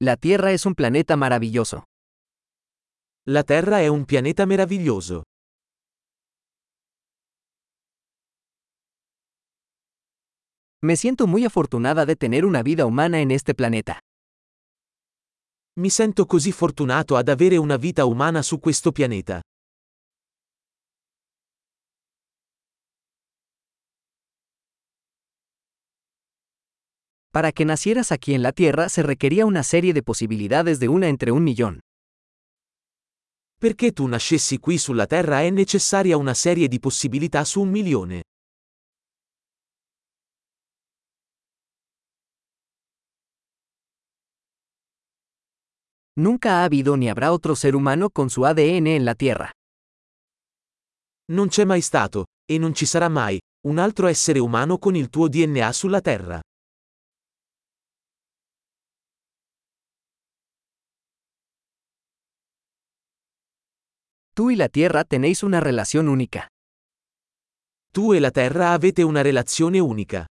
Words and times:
La 0.00 0.16
Tierra 0.16 0.52
es 0.52 0.64
un 0.64 0.76
planeta 0.76 1.16
maravilloso. 1.16 1.82
La 3.26 3.42
Terra 3.42 3.80
è 3.80 3.88
un 3.88 4.04
pianeta 4.04 4.46
meraviglioso. 4.46 5.24
Me 10.82 10.94
siento 10.94 11.26
muy 11.26 11.44
afortunada 11.44 12.06
de 12.06 12.14
tener 12.14 12.44
una 12.44 12.62
vida 12.62 12.86
humana 12.86 13.18
en 13.18 13.32
este 13.32 13.54
planeta. 13.54 13.98
Mi 15.80 15.90
sento 15.90 16.26
così 16.26 16.52
fortunato 16.52 17.16
ad 17.16 17.28
avere 17.28 17.56
una 17.56 17.76
vita 17.76 18.04
umana 18.04 18.44
su 18.44 18.60
questo 18.60 18.92
pianeta. 18.92 19.42
Para 27.38 27.52
que 27.52 27.64
nacieras 27.64 28.10
aquí 28.10 28.34
en 28.34 28.42
la 28.42 28.50
Tierra 28.50 28.88
se 28.88 29.00
requería 29.00 29.46
una 29.46 29.62
serie 29.62 29.92
de 29.92 30.02
posibilidades 30.02 30.80
de 30.80 30.88
una 30.88 31.06
entre 31.06 31.30
un 31.30 31.44
millón. 31.44 31.78
Perché 33.60 33.92
tu 33.92 34.08
nascessi 34.08 34.58
qui 34.58 34.76
sulla 34.76 35.06
Terra 35.06 35.42
è 35.42 35.50
necessaria 35.50 36.16
una 36.16 36.34
serie 36.34 36.66
di 36.66 36.80
possibilità 36.80 37.44
su 37.44 37.60
un 37.60 37.68
milione. 37.68 38.22
Nunca 46.14 46.54
ha 46.54 46.64
habido 46.64 46.96
ni 46.96 47.08
habrá 47.08 47.30
otro 47.30 47.54
ser 47.54 47.76
humano 47.76 48.10
con 48.10 48.30
su 48.30 48.42
ADN 48.42 48.88
en 48.88 49.04
la 49.04 49.14
Tierra. 49.14 49.48
Non 51.26 51.46
c'è 51.46 51.64
mai 51.64 51.82
stato, 51.82 52.24
e 52.44 52.58
non 52.58 52.74
ci 52.74 52.84
sarà 52.84 53.08
mai, 53.08 53.38
un 53.68 53.78
altro 53.78 54.08
essere 54.08 54.40
umano 54.40 54.78
con 54.78 54.96
il 54.96 55.08
tuo 55.08 55.28
DNA 55.28 55.70
sulla 55.72 56.00
Terra. 56.00 56.40
Tú 64.38 64.52
y 64.52 64.54
la 64.54 64.68
Tierra 64.68 65.02
tenéis 65.02 65.42
una 65.42 65.58
relación 65.58 66.08
única. 66.08 66.46
Tu 67.92 68.14
e 68.14 68.20
la 68.20 68.30
Terra 68.30 68.72
avete 68.72 69.02
una 69.02 69.24
relazione 69.24 69.80
unica. 69.80 70.28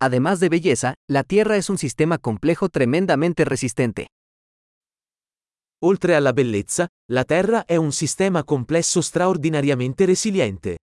Además 0.00 0.38
de 0.38 0.50
belleza, 0.50 0.94
la 1.10 1.24
Tierra 1.24 1.56
es 1.56 1.68
un 1.68 1.78
sistema 1.78 2.18
complejo 2.18 2.68
tremendamente 2.68 3.44
resistente. 3.44 4.06
Oltre 5.82 6.14
alla 6.14 6.32
bellezza, 6.32 6.86
la 7.10 7.24
Terra 7.24 7.64
è 7.64 7.74
un 7.74 7.90
sistema 7.90 8.44
complesso 8.44 9.00
straordinariamente 9.00 10.06
resiliente. 10.06 10.76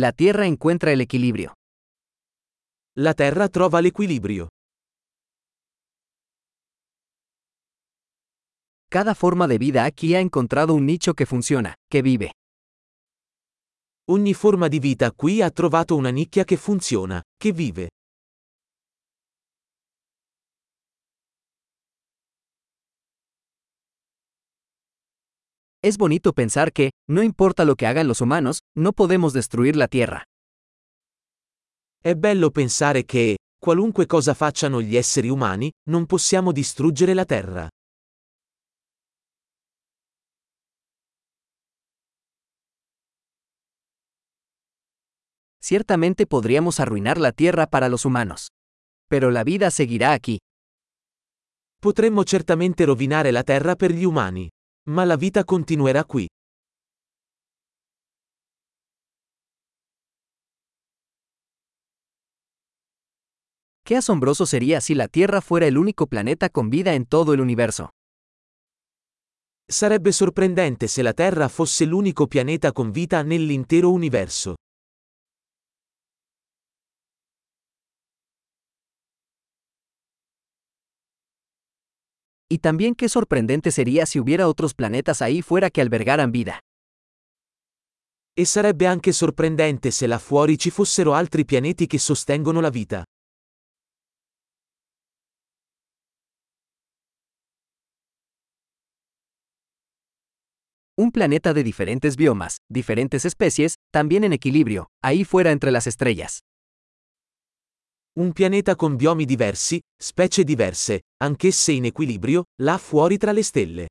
La 0.00 0.12
Tierra 0.12 0.46
encuentra 0.46 0.92
el 0.92 1.02
equilibrio. 1.02 1.52
La 2.96 3.12
Terra 3.12 3.50
trova 3.50 3.82
l'equilibrio. 3.82 4.48
Cada 8.88 9.14
forma 9.14 9.46
de 9.46 9.58
vida 9.58 9.84
aquí 9.84 10.14
ha 10.14 10.20
encontrado 10.20 10.72
un 10.72 10.86
nicho 10.86 11.12
que 11.12 11.26
funciona, 11.26 11.74
que 11.90 12.00
vive. 12.00 12.32
Ogni 14.08 14.32
forma 14.32 14.68
di 14.68 14.78
vita 14.78 15.12
qui 15.12 15.42
ha 15.42 15.50
trovato 15.50 15.96
una 15.96 16.08
nicchia 16.08 16.44
che 16.44 16.56
funziona, 16.56 17.22
che 17.36 17.52
vive. 17.52 17.90
Es 25.82 25.96
bonito 25.96 26.34
pensar 26.34 26.72
que, 26.72 26.90
no 27.08 27.22
importa 27.22 27.64
lo 27.64 27.74
que 27.74 27.86
hagan 27.86 28.06
los 28.06 28.20
humanos, 28.20 28.58
no 28.76 28.92
podemos 28.92 29.32
destruir 29.32 29.76
la 29.76 29.88
Tierra. 29.88 30.24
È 32.02 32.14
bello 32.14 32.50
pensare 32.50 33.04
che, 33.06 33.38
qualunque 33.58 34.04
cosa 34.04 34.34
facciano 34.34 34.82
gli 34.82 34.94
esseri 34.94 35.30
umani, 35.30 35.70
non 35.88 36.04
possiamo 36.04 36.52
distruggere 36.52 37.14
la 37.14 37.24
Terra. 37.24 37.68
Ciertamente 45.62 46.26
podríamos 46.26 46.78
arruinar 46.78 47.16
la 47.16 47.32
Tierra 47.32 47.66
para 47.66 47.88
los 47.88 48.04
humanos. 48.04 48.48
Pero 49.08 49.30
la 49.30 49.44
vida 49.44 49.70
seguirá 49.70 50.12
aquí. 50.12 50.40
Potremmo 51.80 52.24
certamente 52.24 52.84
rovinare 52.84 53.32
la 53.32 53.44
Terra 53.44 53.76
per 53.76 53.92
gli 53.92 54.04
umani. 54.04 54.50
Ma 54.88 55.04
la 55.04 55.16
vita 55.16 55.44
continuerà 55.44 56.04
qui. 56.04 56.26
Qué 63.84 63.96
asombroso 63.96 64.46
sería 64.46 64.80
si 64.80 64.94
la 64.94 65.08
Tierra 65.08 65.40
fuera 65.40 65.66
el 65.66 65.76
único 65.76 66.06
planeta 66.06 66.48
con 66.48 66.70
vida 66.70 66.94
en 66.94 67.06
todo 67.06 67.34
el 67.34 67.40
universo. 67.40 67.90
Sarebbe 69.68 70.12
sorprendente 70.12 70.88
se 70.88 71.02
la 71.02 71.12
Terra 71.12 71.48
fosse 71.48 71.86
l'unico 71.86 72.26
pianeta 72.26 72.72
con 72.72 72.92
vita 72.92 73.22
nell'intero 73.22 73.90
universo. 73.90 74.54
Y 82.52 82.58
también 82.58 82.96
qué 82.96 83.08
sorprendente 83.08 83.70
sería 83.70 84.06
si 84.06 84.18
hubiera 84.18 84.48
otros 84.48 84.74
planetas 84.74 85.22
ahí 85.22 85.40
fuera 85.40 85.70
que 85.70 85.80
albergaran 85.80 86.32
vida. 86.32 86.58
E 88.34 88.44
sarebbe 88.44 88.88
anche 88.88 89.12
sorprendente 89.12 89.92
se 89.92 90.08
là 90.08 90.18
fuori 90.18 90.58
ci 90.58 90.70
fossero 90.70 91.14
altri 91.14 91.44
pianeti 91.44 91.86
che 91.86 91.98
sostengono 91.98 92.60
la 92.60 92.70
vita. 92.70 93.04
Un 100.96 101.12
planeta 101.12 101.52
de 101.52 101.62
diferentes 101.62 102.16
biomas, 102.16 102.58
diferentes 102.68 103.24
especies, 103.24 103.76
también 103.92 104.24
en 104.24 104.32
equilibrio, 104.32 104.88
ahí 105.02 105.24
fuera 105.24 105.52
entre 105.52 105.70
las 105.70 105.86
estrellas. 105.86 106.40
Un 108.18 108.32
pianeta 108.32 108.74
con 108.74 108.96
biomi 108.96 109.24
diversi, 109.24 109.80
specie 109.96 110.42
diverse, 110.42 111.02
anch'esse 111.22 111.70
in 111.70 111.84
equilibrio, 111.84 112.42
là 112.60 112.76
fuori 112.76 113.16
tra 113.16 113.30
le 113.30 113.42
stelle. 113.44 113.86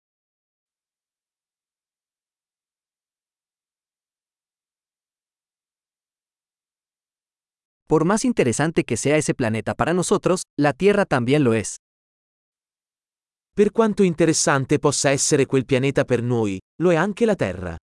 Por 7.87 8.03
más 8.03 8.25
interesante 8.25 8.83
que 8.83 8.97
sea 8.97 9.15
ese 9.15 9.33
planeta 9.33 9.73
para 9.73 9.93
nosotros, 9.93 10.41
la 10.59 10.73
Tierra 10.73 11.05
también 11.05 11.43
lo 11.43 11.53
es. 11.53 11.77
Per 13.55 13.71
quanto 13.71 14.03
interessante 14.03 14.79
possa 14.79 15.11
essere 15.11 15.45
quel 15.45 15.65
pianeta 15.65 16.03
per 16.03 16.21
noi, 16.21 16.59
lo 16.81 16.91
è 16.91 16.95
anche 16.95 17.25
la 17.25 17.35
Terra. 17.35 17.77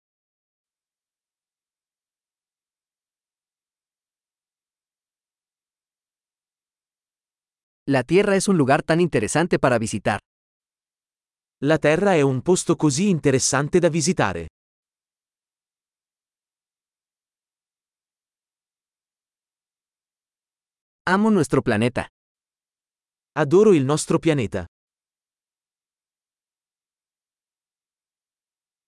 La 7.88 8.02
Tierra 8.02 8.34
es 8.34 8.48
un 8.48 8.56
lugar 8.56 8.82
tan 8.82 9.00
interesante 9.00 9.60
para 9.60 9.78
visitar. 9.78 10.18
La 11.60 11.78
Terra 11.78 12.14
è 12.14 12.20
un 12.20 12.42
posto 12.42 12.74
così 12.74 13.08
interessante 13.08 13.78
da 13.78 13.88
visitare. 13.88 14.48
Amo 21.04 21.30
nuestro 21.30 21.62
planeta. 21.62 22.08
Adoro 23.38 23.72
il 23.72 23.84
nostro 23.84 24.18
pianeta. 24.18 24.66